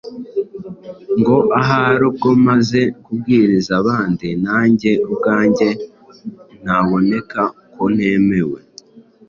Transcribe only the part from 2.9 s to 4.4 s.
kubwiriza abandi